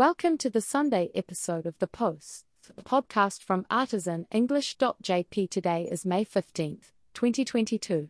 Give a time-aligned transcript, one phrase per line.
[0.00, 2.46] Welcome to the Sunday episode of The Post,
[2.84, 5.50] podcast from artisanenglish.jp.
[5.50, 8.08] Today is May 15th, 2022.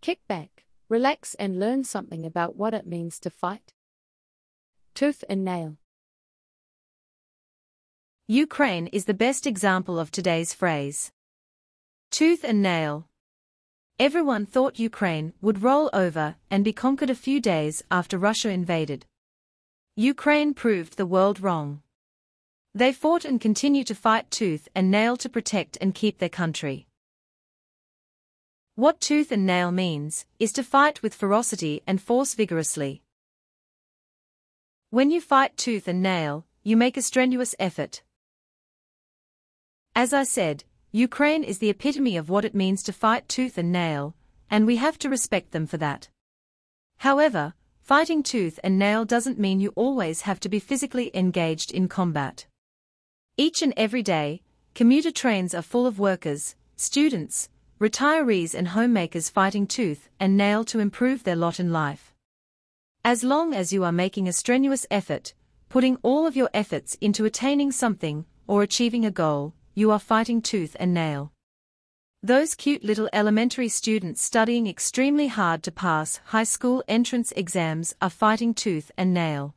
[0.00, 3.74] Kick back, relax, and learn something about what it means to fight.
[4.94, 5.76] Tooth and nail.
[8.26, 11.12] Ukraine is the best example of today's phrase.
[12.10, 13.06] Tooth and nail.
[13.98, 19.04] Everyone thought Ukraine would roll over and be conquered a few days after Russia invaded.
[19.94, 21.82] Ukraine proved the world wrong.
[22.74, 26.86] They fought and continue to fight tooth and nail to protect and keep their country.
[28.74, 33.02] What tooth and nail means is to fight with ferocity and force vigorously.
[34.88, 38.02] When you fight tooth and nail, you make a strenuous effort.
[39.94, 43.70] As I said, Ukraine is the epitome of what it means to fight tooth and
[43.70, 44.14] nail,
[44.50, 46.08] and we have to respect them for that.
[46.98, 47.52] However,
[47.92, 52.46] Fighting tooth and nail doesn't mean you always have to be physically engaged in combat.
[53.36, 54.40] Each and every day,
[54.74, 60.78] commuter trains are full of workers, students, retirees and homemakers fighting tooth and nail to
[60.78, 62.14] improve their lot in life.
[63.04, 65.34] As long as you are making a strenuous effort,
[65.68, 70.40] putting all of your efforts into attaining something or achieving a goal, you are fighting
[70.40, 71.30] tooth and nail.
[72.24, 78.10] Those cute little elementary students studying extremely hard to pass high school entrance exams are
[78.10, 79.56] fighting tooth and nail.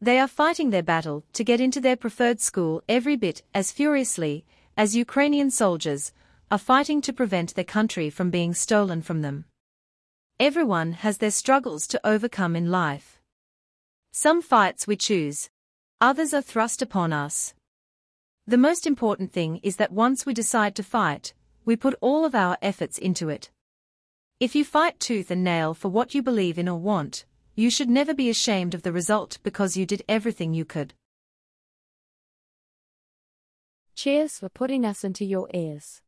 [0.00, 4.44] They are fighting their battle to get into their preferred school every bit as furiously
[4.76, 6.12] as Ukrainian soldiers
[6.52, 9.46] are fighting to prevent their country from being stolen from them.
[10.38, 13.20] Everyone has their struggles to overcome in life.
[14.12, 15.50] Some fights we choose,
[16.00, 17.54] others are thrust upon us.
[18.46, 21.34] The most important thing is that once we decide to fight,
[21.66, 23.50] we put all of our efforts into it.
[24.38, 27.90] If you fight tooth and nail for what you believe in or want, you should
[27.90, 30.94] never be ashamed of the result because you did everything you could.
[33.96, 36.02] Cheers for putting us into your ears.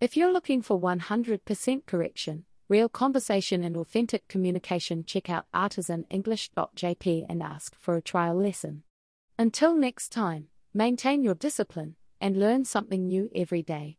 [0.00, 7.42] If you're looking for 100% correction, real conversation, and authentic communication, check out artisanenglish.jp and
[7.42, 8.84] ask for a trial lesson.
[9.38, 13.96] Until next time, maintain your discipline and learn something new every day.